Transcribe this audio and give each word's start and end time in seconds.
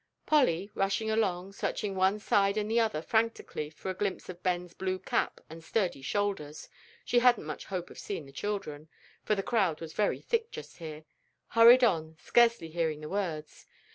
Polly, 0.25 0.71
rushing 0.73 1.11
along, 1.11 1.53
searching 1.53 1.93
one 1.93 2.17
side 2.17 2.57
and 2.57 2.71
the 2.71 2.79
other 2.79 3.03
frantically 3.03 3.69
for 3.69 3.91
a 3.91 3.93
glimpse 3.93 4.29
of 4.29 4.41
Ben's 4.41 4.73
blue 4.73 4.97
cap 4.97 5.39
and 5.47 5.63
sturdy 5.63 6.01
shoulders 6.01 6.67
(she 7.05 7.19
hadn't 7.19 7.45
much 7.45 7.65
hope 7.65 7.91
of 7.91 7.99
seeing 7.99 8.25
the 8.25 8.31
children, 8.31 8.89
for 9.23 9.35
the 9.35 9.43
crowd 9.43 9.79
was 9.79 9.93
very 9.93 10.19
thick 10.19 10.49
just 10.49 10.77
here), 10.77 11.05
hurried 11.49 11.83
on, 11.83 12.17
scarcely 12.19 12.69
hearing 12.69 13.01
the 13.01 13.09
words. 13.09 13.67